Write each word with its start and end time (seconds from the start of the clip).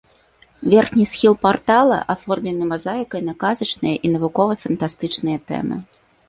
Верхні 0.73 1.03
схіл 1.11 1.35
партала 1.43 1.99
аформлены 2.13 2.69
мазаікай 2.71 3.21
на 3.27 3.33
казачныя 3.45 3.95
і 4.09 4.13
навукова-фантастычныя 4.15 5.37
тэмы. 5.53 5.81